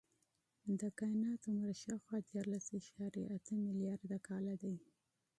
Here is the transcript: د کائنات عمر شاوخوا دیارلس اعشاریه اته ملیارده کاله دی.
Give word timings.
د 0.79 0.81
کائنات 0.99 1.41
عمر 1.51 1.71
شاوخوا 1.83 2.17
دیارلس 2.29 2.65
اعشاریه 2.77 3.27
اته 3.35 3.53
ملیارده 3.67 4.17
کاله 4.27 4.53
دی. 4.61 4.75